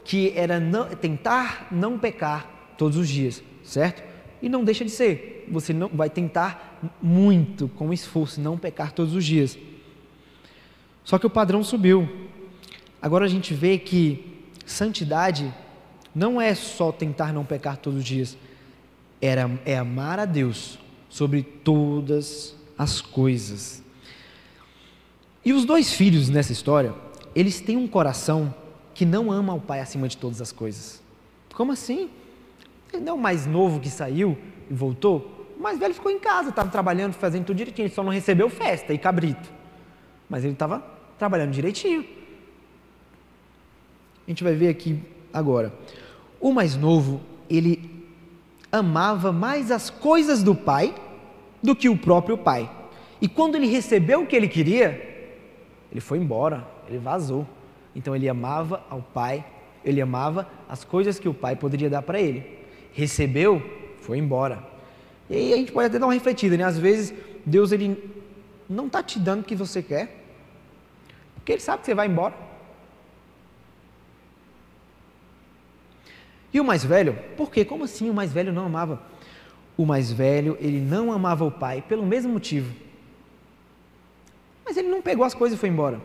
[0.08, 4.02] que era não, tentar não pecar todos os dias, certo?
[4.40, 5.46] E não deixa de ser.
[5.50, 9.58] Você não vai tentar muito, com esforço, não pecar todos os dias.
[11.04, 12.08] Só que o padrão subiu.
[13.02, 15.52] Agora a gente vê que santidade
[16.14, 18.34] não é só tentar não pecar todos os dias,
[19.20, 20.78] era, é amar a Deus
[21.10, 23.84] sobre todas as coisas.
[25.44, 26.94] E os dois filhos nessa história,
[27.34, 28.54] eles têm um coração
[28.98, 31.00] que não ama o pai acima de todas as coisas.
[31.54, 32.10] Como assim?
[32.92, 34.36] Ele não é o mais novo que saiu
[34.68, 35.46] e voltou.
[35.56, 38.92] O mais velho ficou em casa, estava trabalhando, fazendo tudo direitinho, só não recebeu festa
[38.92, 39.48] e cabrito.
[40.28, 40.84] Mas ele estava
[41.16, 42.04] trabalhando direitinho.
[44.26, 45.00] A gente vai ver aqui
[45.32, 45.72] agora.
[46.40, 48.04] O mais novo, ele
[48.72, 50.92] amava mais as coisas do pai
[51.62, 52.68] do que o próprio pai.
[53.20, 55.30] E quando ele recebeu o que ele queria,
[55.92, 57.46] ele foi embora, ele vazou.
[57.98, 59.44] Então ele amava ao pai,
[59.84, 62.46] ele amava as coisas que o pai poderia dar para ele.
[62.92, 63.60] Recebeu,
[64.02, 64.64] foi embora.
[65.28, 66.62] E aí a gente pode até dar uma refletida, né?
[66.62, 67.12] Às vezes
[67.44, 68.08] Deus ele
[68.70, 70.16] não está te dando o que você quer,
[71.34, 72.34] porque ele sabe que você vai embora.
[76.54, 77.18] E o mais velho?
[77.36, 77.64] Por quê?
[77.64, 79.02] Como assim o mais velho não amava?
[79.76, 82.72] O mais velho, ele não amava o pai pelo mesmo motivo.
[84.64, 86.00] Mas ele não pegou as coisas e foi embora.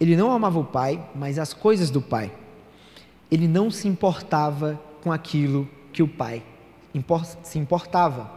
[0.00, 2.32] Ele não amava o pai, mas as coisas do pai.
[3.30, 6.42] Ele não se importava com aquilo que o pai
[7.42, 8.30] se importava.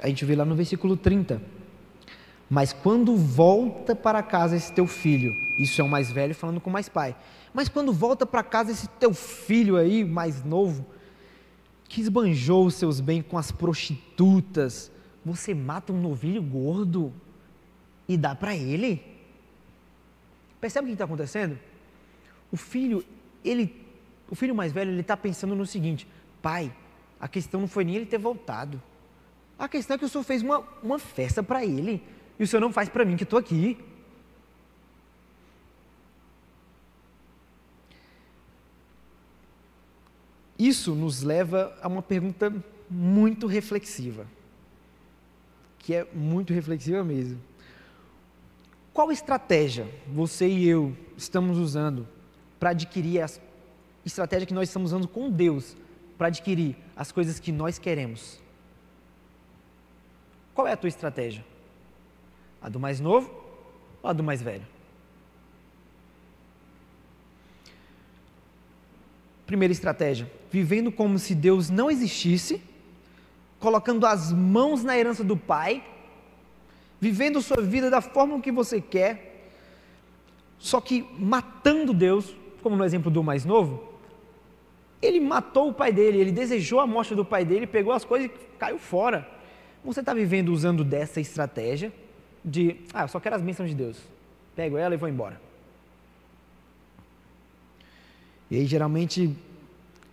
[0.00, 1.42] A gente vê lá no versículo 30.
[2.48, 6.70] Mas quando volta para casa esse teu filho, isso é o mais velho falando com
[6.70, 7.16] o mais pai.
[7.52, 10.84] Mas quando volta para casa esse teu filho aí, mais novo,
[11.88, 14.90] que esbanjou os seus bens com as prostitutas,
[15.24, 17.12] você mata um novilho gordo
[18.08, 19.11] e dá para ele?
[20.62, 21.58] Percebe o que está acontecendo?
[22.52, 23.04] O filho,
[23.44, 23.84] ele,
[24.30, 26.06] o filho mais velho, ele está pensando no seguinte:
[26.40, 26.72] pai,
[27.18, 28.80] a questão não foi nem ele ter voltado.
[29.58, 32.00] A questão é que o senhor fez uma, uma festa para ele
[32.38, 33.76] e o senhor não faz para mim que estou aqui.
[40.56, 42.54] Isso nos leva a uma pergunta
[42.88, 44.28] muito reflexiva,
[45.80, 47.40] que é muito reflexiva mesmo.
[48.92, 52.06] Qual estratégia você e eu estamos usando
[52.60, 53.26] para adquirir a
[54.04, 55.76] estratégia que nós estamos usando com Deus
[56.18, 58.38] para adquirir as coisas que nós queremos?
[60.54, 61.44] Qual é a tua estratégia?
[62.60, 63.32] A do mais novo
[64.02, 64.66] ou a do mais velho?
[69.46, 72.62] Primeira estratégia: vivendo como se Deus não existisse,
[73.58, 75.82] colocando as mãos na herança do Pai
[77.02, 79.50] vivendo sua vida da forma que você quer,
[80.56, 83.82] só que matando Deus, como no exemplo do mais novo,
[85.02, 88.30] ele matou o pai dele, ele desejou a morte do pai dele, pegou as coisas
[88.30, 89.28] e caiu fora.
[89.84, 91.92] Você está vivendo usando dessa estratégia
[92.44, 93.98] de, ah, eu só quero as bênçãos de Deus,
[94.54, 95.40] pego ela e vou embora.
[98.48, 99.34] E aí, geralmente,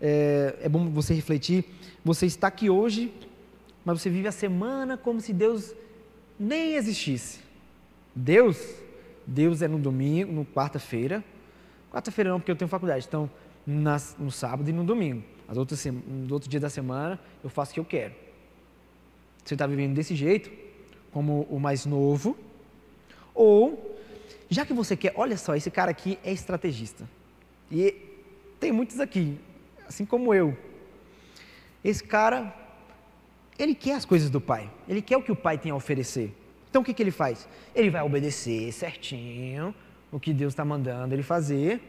[0.01, 1.65] é, é bom você refletir.
[2.03, 3.13] Você está aqui hoje,
[3.85, 5.75] mas você vive a semana como se Deus
[6.39, 7.39] nem existisse.
[8.15, 8.57] Deus,
[9.27, 11.23] Deus é no domingo, no quarta-feira.
[11.91, 13.05] Quarta-feira não, porque eu tenho faculdade.
[13.07, 13.29] Então,
[13.65, 15.23] nas, no sábado e no domingo.
[15.47, 18.13] As outras, no outro dia da semana, eu faço o que eu quero.
[19.43, 20.51] Você está vivendo desse jeito,
[21.11, 22.37] como o mais novo,
[23.33, 23.97] ou,
[24.49, 27.09] já que você quer, olha só, esse cara aqui é estrategista.
[27.71, 27.95] E
[28.59, 29.39] tem muitos aqui,
[29.87, 30.55] assim como eu.
[31.83, 32.53] Esse cara
[33.59, 36.33] ele quer as coisas do pai, ele quer o que o pai tem a oferecer.
[36.69, 37.47] Então o que, que ele faz?
[37.75, 39.75] Ele vai obedecer certinho
[40.11, 41.81] o que Deus está mandando ele fazer,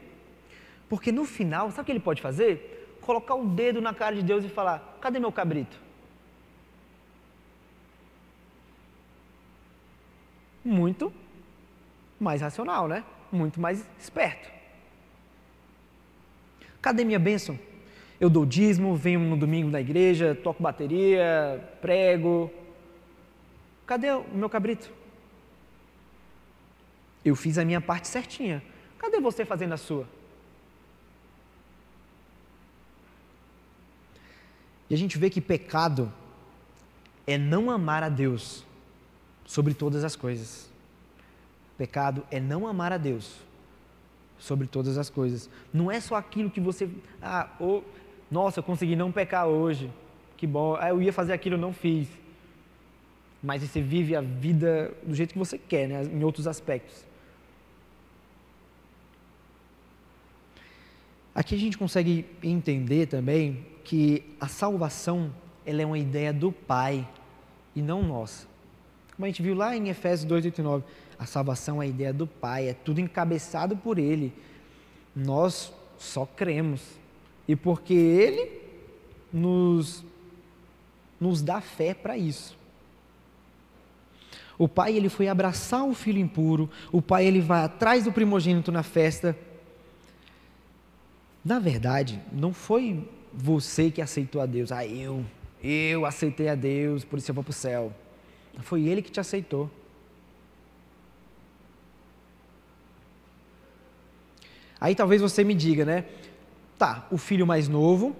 [0.88, 2.98] porque no final, sabe o que ele pode fazer?
[3.00, 5.78] Colocar o dedo na cara de Deus e falar: cadê meu cabrito?
[10.64, 11.12] Muito
[12.18, 13.04] mais racional, né?
[13.30, 14.50] Muito mais esperto.
[16.82, 17.58] Cadê minha bênção?
[18.20, 22.50] Eu dou dízimo, venho no domingo na igreja, toco bateria, prego.
[23.86, 24.92] Cadê o meu cabrito?
[27.24, 28.62] Eu fiz a minha parte certinha.
[28.98, 30.06] Cadê você fazendo a sua?
[34.90, 36.12] E a gente vê que pecado
[37.26, 38.66] é não amar a Deus
[39.46, 40.68] sobre todas as coisas.
[41.78, 43.40] Pecado é não amar a Deus
[44.38, 45.48] sobre todas as coisas.
[45.72, 46.88] Não é só aquilo que você.
[47.22, 47.84] Ah, ou
[48.30, 49.90] nossa, eu consegui não pecar hoje.
[50.36, 50.76] Que bom.
[50.78, 52.08] Ah, eu ia fazer aquilo, não fiz.
[53.42, 56.04] Mas você vive a vida do jeito que você quer, né?
[56.04, 57.04] em outros aspectos.
[61.34, 65.32] Aqui a gente consegue entender também que a salvação
[65.64, 67.06] ela é uma ideia do Pai
[67.74, 68.46] e não nossa.
[69.14, 70.82] Como a gente viu lá em Efésios 2,89,
[71.18, 74.32] a salvação é a ideia do Pai, é tudo encabeçado por Ele.
[75.14, 76.99] Nós só cremos
[77.50, 78.48] e porque Ele
[79.32, 80.04] nos,
[81.20, 82.56] nos dá fé para isso.
[84.56, 88.70] O pai ele foi abraçar o filho impuro, o pai ele vai atrás do primogênito
[88.70, 89.36] na festa.
[91.44, 94.70] Na verdade, não foi você que aceitou a Deus.
[94.70, 95.24] Ah, eu,
[95.60, 97.92] eu aceitei a Deus, por isso eu vou para o céu.
[98.60, 99.68] Foi ele que te aceitou.
[104.80, 106.04] Aí talvez você me diga, né?
[106.80, 108.16] Tá, o filho mais novo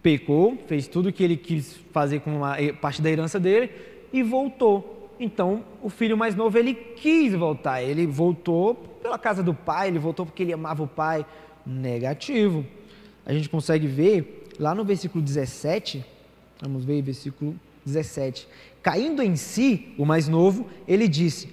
[0.00, 3.68] pecou, fez tudo o que ele quis fazer com a parte da herança dele
[4.12, 5.10] e voltou.
[5.18, 9.98] Então, o filho mais novo ele quis voltar, ele voltou pela casa do pai, ele
[9.98, 11.26] voltou porque ele amava o pai.
[11.66, 12.64] Negativo.
[13.26, 16.06] A gente consegue ver lá no versículo 17,
[16.60, 18.46] vamos ver versículo 17.
[18.84, 21.48] Caindo em si, o mais novo, ele disse: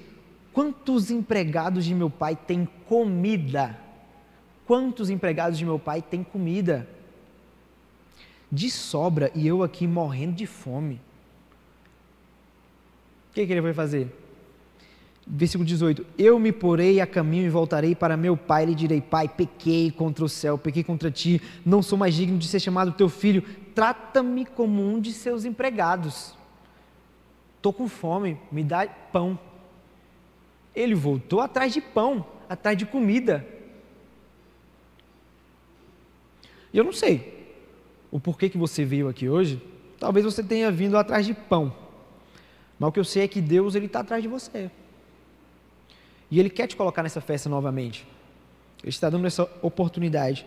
[0.53, 3.80] Quantos empregados de meu pai têm comida?
[4.71, 6.87] Quantos empregados de meu pai têm comida?
[8.49, 10.95] de sobra e eu aqui morrendo de fome.
[13.29, 14.07] O que, que ele vai fazer?
[15.27, 19.01] Versículo 18: Eu me porei a caminho e voltarei para meu pai, e lhe direi:
[19.01, 22.93] Pai, pequei contra o céu, pequei contra ti, não sou mais digno de ser chamado
[22.93, 23.43] teu filho,
[23.75, 26.33] trata-me como um de seus empregados.
[27.57, 29.37] Estou com fome, me dá pão.
[30.73, 33.59] Ele voltou atrás de pão, atrás de comida.
[36.73, 37.41] E eu não sei
[38.11, 39.61] o porquê que você veio aqui hoje.
[39.99, 41.73] Talvez você tenha vindo atrás de pão.
[42.79, 44.71] Mas o que eu sei é que Deus ele está atrás de você.
[46.31, 48.07] E Ele quer te colocar nessa festa novamente.
[48.81, 50.45] Ele está dando essa oportunidade.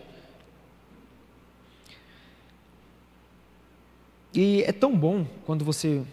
[4.33, 6.03] E é tão bom quando você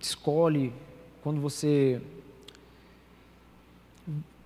[0.00, 0.72] escolhe,
[1.22, 2.00] quando você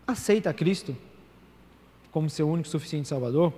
[0.06, 0.96] aceita Cristo
[2.10, 3.52] como seu único suficiente Salvador.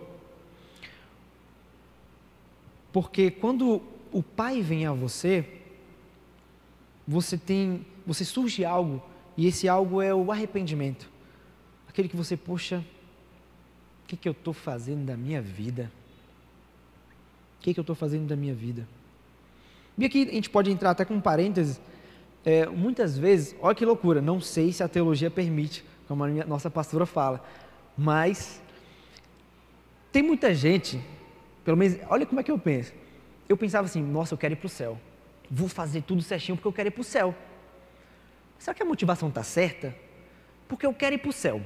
[2.92, 5.44] Porque quando o Pai vem a você,
[7.06, 9.02] você tem, você surge algo
[9.36, 11.08] e esse algo é o arrependimento.
[11.88, 12.84] Aquele que você, poxa,
[14.04, 15.90] o que, que eu estou fazendo da minha vida?
[17.58, 18.86] O que, que eu estou fazendo da minha vida?
[19.96, 21.80] E aqui a gente pode entrar até com um parênteses.
[22.44, 26.44] É, muitas vezes, olha que loucura, não sei se a teologia permite, como a minha,
[26.44, 27.44] nossa pastora fala,
[27.96, 28.62] mas
[30.12, 31.02] tem muita gente,
[31.68, 32.94] pelo menos, olha como é que eu penso.
[33.46, 34.98] Eu pensava assim, nossa, eu quero ir para o céu.
[35.50, 37.34] Vou fazer tudo certinho porque eu quero ir para o céu.
[38.58, 39.94] Será que a motivação está certa?
[40.66, 41.60] Porque eu quero ir para o céu.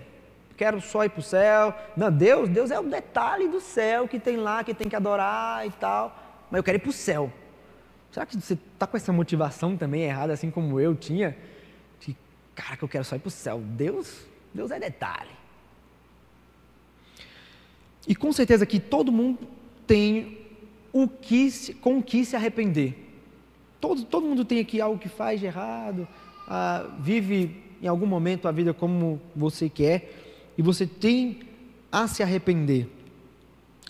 [0.56, 1.72] Quero só ir para o céu.
[1.96, 5.64] Não, Deus, Deus é o detalhe do céu que tem lá, que tem que adorar
[5.68, 6.18] e tal.
[6.50, 7.32] Mas eu quero ir para o céu.
[8.10, 11.38] Será que você está com essa motivação também errada, assim como eu tinha?
[12.00, 12.16] De,
[12.56, 13.60] cara, que eu quero só ir para o céu.
[13.60, 15.30] Deus, Deus é detalhe.
[18.04, 19.61] E com certeza que todo mundo
[19.92, 20.38] tem
[20.90, 22.96] o que, com o que se arrepender.
[23.78, 26.08] Todo, todo mundo tem aqui algo que faz de errado,
[26.48, 30.10] ah, vive em algum momento a vida como você quer
[30.56, 31.40] e você tem
[31.90, 32.88] a se arrepender,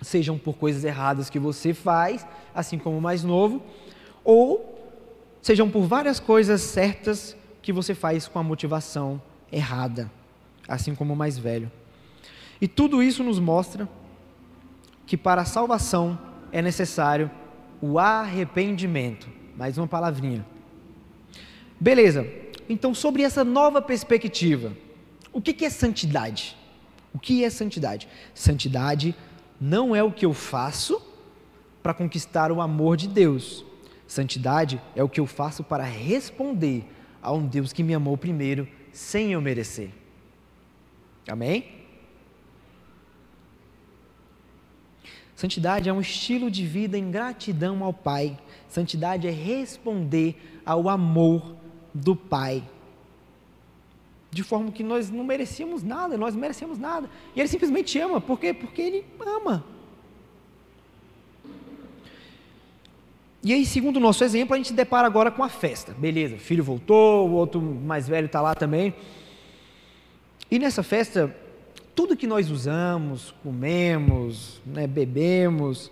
[0.01, 3.63] sejam por coisas erradas que você faz, assim como o mais novo,
[4.25, 4.77] ou
[5.41, 10.11] sejam por várias coisas certas que você faz com a motivação errada,
[10.67, 11.71] assim como o mais velho.
[12.61, 13.89] E tudo isso nos mostra
[15.07, 16.19] que para a salvação
[16.51, 17.31] é necessário
[17.81, 19.29] o arrependimento.
[19.57, 20.45] Mais uma palavrinha.
[21.79, 22.27] Beleza,
[22.69, 24.73] então, sobre essa nova perspectiva,
[25.33, 26.57] o que é santidade?
[27.13, 28.09] O que é santidade?
[28.35, 29.15] Santidade
[29.61, 31.03] não é o que eu faço
[31.83, 33.65] para conquistar o amor de Deus.
[34.07, 36.85] Santidade é o que eu faço para responder
[37.21, 39.91] a um Deus que me amou primeiro, sem eu merecer.
[41.29, 41.82] Amém?
[45.43, 48.39] Santidade é um estilo de vida em gratidão ao Pai.
[48.69, 51.57] Santidade é responder ao amor
[51.93, 52.63] do Pai.
[54.31, 57.11] De forma que nós não merecíamos nada, nós merecemos nada.
[57.35, 58.21] E Ele simplesmente ama.
[58.21, 58.55] Por quê?
[58.55, 59.65] Porque Ele ama.
[63.43, 65.93] E aí, segundo o nosso exemplo, a gente se depara agora com a festa.
[65.93, 68.95] Beleza, o filho voltou, o outro mais velho está lá também.
[70.49, 71.35] E nessa festa,
[71.95, 75.91] tudo que nós usamos, comemos, né, bebemos,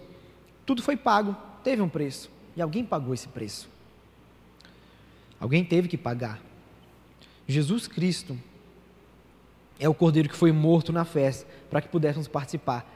[0.65, 2.31] tudo foi pago, teve um preço.
[2.57, 3.69] E alguém pagou esse preço.
[5.39, 6.41] Alguém teve que pagar.
[7.47, 8.39] Jesus Cristo
[9.79, 12.87] é o cordeiro que foi morto na festa para que pudéssemos participar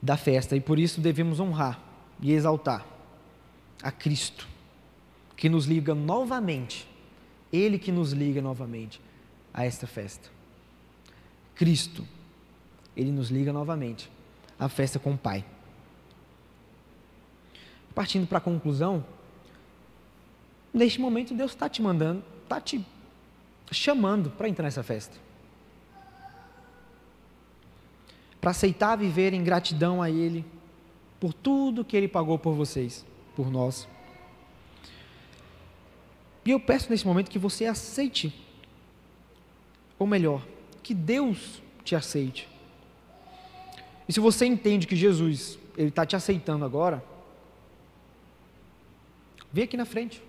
[0.00, 1.80] da festa e por isso devemos honrar
[2.20, 2.84] e exaltar
[3.82, 4.48] a Cristo,
[5.36, 6.88] que nos liga novamente,
[7.52, 9.00] Ele que nos liga novamente
[9.54, 10.30] a esta festa.
[11.62, 12.04] Cristo,
[12.96, 14.10] Ele nos liga novamente
[14.58, 15.44] à festa com o Pai.
[17.94, 19.04] Partindo para a conclusão,
[20.72, 22.84] Neste momento, Deus está te mandando, está te
[23.70, 25.16] chamando para entrar nessa festa.
[28.40, 30.44] Para aceitar viver em gratidão a Ele
[31.20, 33.04] por tudo que Ele pagou por vocês,
[33.36, 33.86] por nós.
[36.44, 38.34] E eu peço nesse momento que você aceite,
[39.98, 40.42] ou melhor,
[40.82, 42.48] que Deus te aceite.
[44.08, 47.02] E se você entende que Jesus, Ele está te aceitando agora,
[49.52, 50.22] vem aqui na frente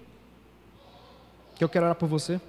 [1.56, 2.40] que eu quero orar por você.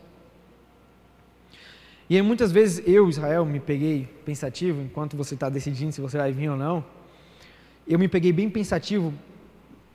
[2.09, 6.19] E aí muitas vezes eu, Israel, me peguei pensativo, enquanto você está decidindo se você
[6.19, 6.85] vai vir ou não,
[7.87, 9.13] eu me peguei bem pensativo,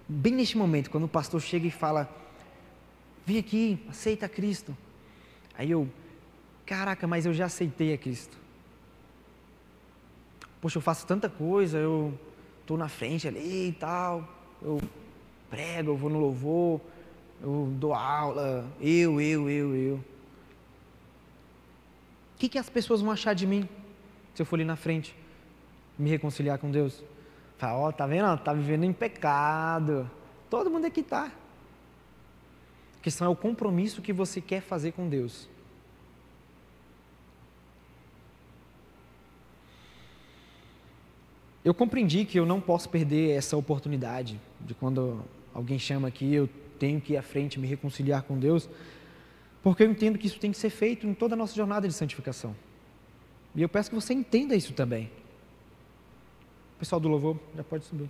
[0.07, 2.09] bem neste momento, quando o pastor chega e fala,
[3.25, 4.75] vem aqui, aceita Cristo.
[5.55, 5.87] Aí eu,
[6.69, 8.37] caraca, mas eu já aceitei a Cristo.
[10.61, 12.13] Poxa, eu faço tanta coisa, eu
[12.61, 14.29] estou na frente ali e tal,
[14.61, 14.79] eu
[15.49, 16.79] prego, eu vou no louvor,
[17.41, 19.95] eu dou aula, eu, eu, eu, eu.
[19.95, 20.03] O
[22.37, 23.67] que, que as pessoas vão achar de mim
[24.35, 25.15] se eu for ali na frente
[25.97, 27.03] me reconciliar com Deus?
[27.57, 28.37] Fala, ó, oh, tá vendo?
[28.37, 30.09] Tá vivendo em pecado.
[30.51, 31.31] Todo mundo aqui tá.
[32.99, 35.49] A questão é o compromisso que você quer fazer com Deus.
[41.69, 46.49] Eu compreendi que eu não posso perder essa oportunidade de quando alguém chama aqui, eu
[46.79, 48.67] tenho que ir à frente, me reconciliar com Deus,
[49.61, 51.93] porque eu entendo que isso tem que ser feito em toda a nossa jornada de
[51.93, 52.55] santificação.
[53.53, 55.11] E eu peço que você entenda isso também.
[56.75, 58.09] O pessoal do louvor já pode subir.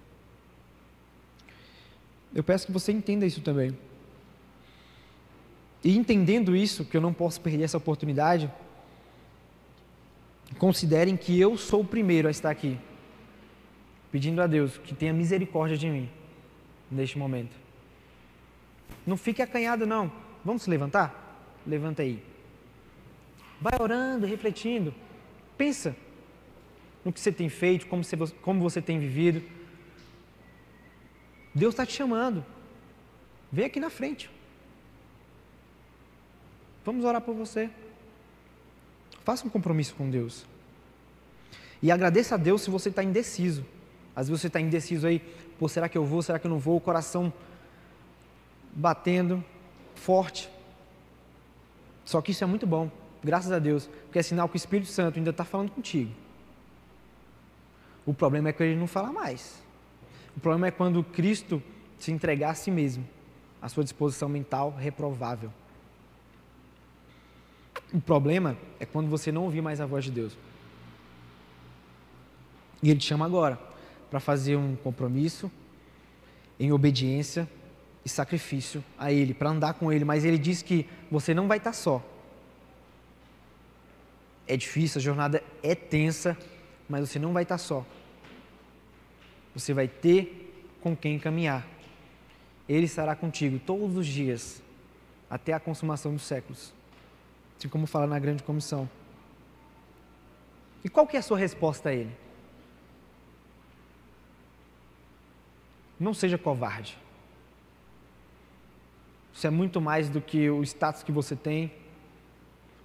[2.33, 3.77] Eu peço que você entenda isso também.
[5.83, 8.49] E entendendo isso, que eu não posso perder essa oportunidade,
[10.57, 12.79] considerem que eu sou o primeiro a estar aqui,
[14.11, 16.09] pedindo a Deus que tenha misericórdia de mim
[16.89, 17.55] neste momento.
[19.05, 20.11] Não fique acanhado, não.
[20.43, 21.59] Vamos se levantar?
[21.65, 22.23] Levanta aí.
[23.61, 24.93] Vai orando, refletindo.
[25.57, 25.95] Pensa
[27.03, 29.41] no que você tem feito, como você, como você tem vivido.
[31.53, 32.45] Deus está te chamando.
[33.51, 34.29] Vem aqui na frente.
[36.85, 37.69] Vamos orar por você.
[39.23, 40.45] Faça um compromisso com Deus.
[41.81, 43.65] E agradeça a Deus se você está indeciso.
[44.19, 45.19] Às vezes você está indeciso aí,
[45.57, 46.75] pô, será que eu vou, será que eu não vou?
[46.75, 47.31] O coração
[48.73, 49.41] batendo
[49.95, 50.49] forte.
[52.03, 52.91] Só que isso é muito bom,
[53.23, 56.11] graças a Deus, porque é sinal que o Espírito Santo ainda está falando contigo.
[58.05, 59.63] O problema é que ele não fala mais.
[60.35, 61.63] O problema é quando Cristo
[61.97, 63.07] se entregar a si mesmo,
[63.61, 65.49] a sua disposição mental reprovável.
[67.93, 70.37] O problema é quando você não ouvir mais a voz de Deus.
[72.83, 73.68] E Ele te chama agora
[74.09, 75.51] para fazer um compromisso
[76.59, 77.47] em obediência
[78.03, 81.57] e sacrifício a Ele, para andar com Ele, mas Ele diz que você não vai
[81.57, 82.03] estar só.
[84.47, 86.37] É difícil, a jornada é tensa,
[86.87, 87.85] mas você não vai estar só.
[89.53, 91.67] Você vai ter com quem caminhar.
[92.67, 94.61] Ele estará contigo todos os dias,
[95.29, 96.73] até a consumação dos séculos.
[97.57, 98.89] Assim como fala na grande comissão.
[100.83, 102.11] E qual que é a sua resposta a Ele?
[105.99, 106.97] Não seja covarde.
[109.33, 111.71] Isso é muito mais do que o status que você tem,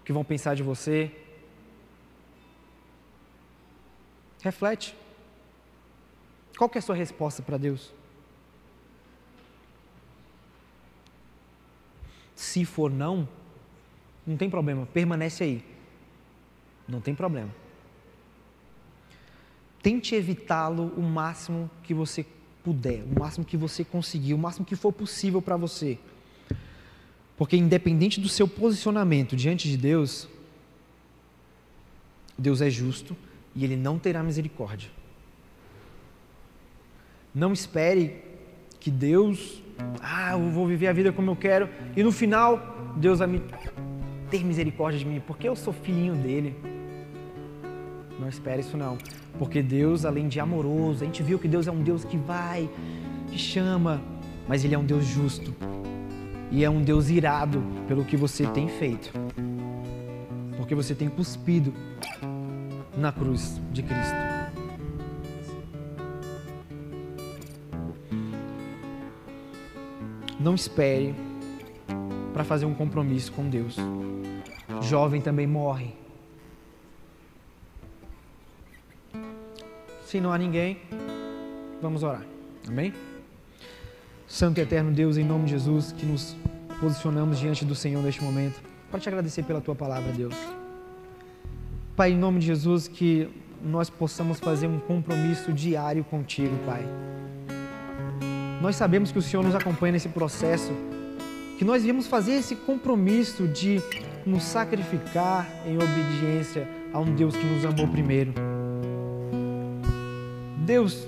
[0.00, 1.10] o que vão pensar de você.
[4.42, 4.96] Reflete.
[6.56, 7.92] Qual é a sua resposta para Deus?
[12.34, 13.28] Se for não,
[14.26, 15.64] não tem problema, permanece aí.
[16.86, 17.50] Não tem problema.
[19.82, 22.24] Tente evitá-lo o máximo que você
[22.64, 25.98] puder, o máximo que você conseguir, o máximo que for possível para você.
[27.36, 30.26] Porque independente do seu posicionamento diante de Deus,
[32.38, 33.14] Deus é justo
[33.54, 34.90] e ele não terá misericórdia.
[37.34, 38.22] Não espere
[38.80, 39.62] que Deus,
[40.00, 43.42] ah, eu vou viver a vida como eu quero e no final Deus vai me
[44.30, 46.73] ter misericórdia de mim, porque eu sou filhinho dele.
[48.18, 48.96] Não espere isso não.
[49.38, 52.68] Porque Deus, além de amoroso, a gente viu que Deus é um Deus que vai,
[53.28, 54.00] que chama,
[54.46, 55.54] mas Ele é um Deus justo.
[56.50, 59.12] E é um Deus irado pelo que você tem feito.
[60.56, 61.74] Porque você tem cuspido
[62.96, 64.14] na cruz de Cristo.
[70.38, 71.14] Não espere
[72.32, 73.76] para fazer um compromisso com Deus.
[74.80, 76.03] Jovem também morre
[80.14, 80.78] Se não há ninguém,
[81.82, 82.22] vamos orar.
[82.68, 82.94] Amém?
[84.28, 86.36] Santo e eterno Deus, em nome de Jesus, que nos
[86.78, 88.62] posicionamos diante do Senhor neste momento,
[88.92, 90.36] para te agradecer pela tua palavra, Deus.
[91.96, 93.28] Pai, em nome de Jesus, que
[93.60, 96.86] nós possamos fazer um compromisso diário contigo, Pai.
[98.62, 100.70] Nós sabemos que o Senhor nos acompanha nesse processo,
[101.58, 103.82] que nós viemos fazer esse compromisso de
[104.24, 108.53] nos sacrificar em obediência a um Deus que nos amou primeiro.
[110.64, 111.06] Deus,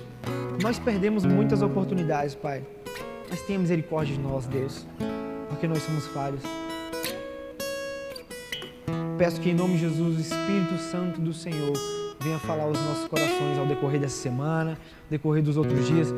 [0.61, 2.63] nós perdemos muitas oportunidades, Pai.
[3.29, 4.85] Mas tenha misericórdia de nós, Deus,
[5.49, 6.41] porque nós somos falhos.
[9.17, 11.73] Peço que em nome de Jesus, o Espírito Santo do Senhor
[12.19, 16.13] venha falar aos nossos corações ao decorrer dessa semana, ao decorrer dos outros dias,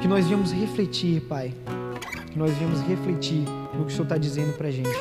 [0.00, 1.52] que nós venhamos refletir, Pai,
[2.32, 3.44] que nós venhamos refletir
[3.74, 4.98] no que o Senhor está dizendo para gente.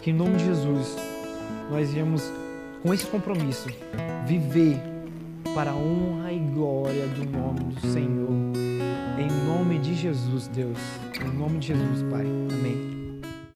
[0.00, 0.96] Que em nome de Jesus,
[1.70, 2.32] nós venhamos
[2.82, 3.68] com esse compromisso
[4.24, 4.91] viver
[5.54, 8.30] para a honra e glória do nome do Senhor.
[9.18, 10.78] Em nome de Jesus, Deus.
[11.20, 12.24] Em nome de Jesus, Pai.
[12.50, 12.91] Amém.